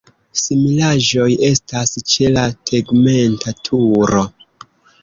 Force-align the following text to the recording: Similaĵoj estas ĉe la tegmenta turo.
Similaĵoj 0.43 1.27
estas 1.49 1.93
ĉe 2.15 2.33
la 2.39 2.47
tegmenta 2.73 3.57
turo. 3.71 4.27